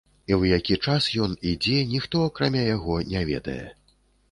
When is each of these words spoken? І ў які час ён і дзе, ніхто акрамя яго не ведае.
І 0.29 0.35
ў 0.39 0.57
які 0.57 0.77
час 0.85 1.09
ён 1.25 1.35
і 1.51 1.51
дзе, 1.67 1.77
ніхто 1.93 2.23
акрамя 2.31 2.65
яго 2.75 2.99
не 3.15 3.25
ведае. 3.31 3.63